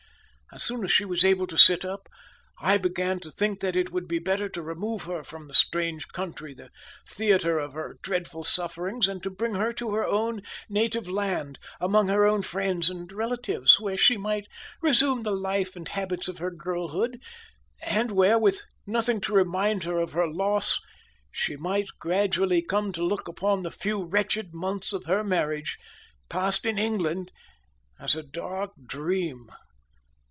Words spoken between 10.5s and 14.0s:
native land, among her own friends and relatives, where